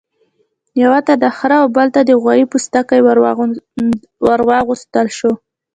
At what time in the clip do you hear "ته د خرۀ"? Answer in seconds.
1.07-1.57